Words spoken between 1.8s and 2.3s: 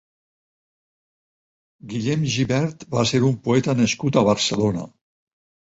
Guillem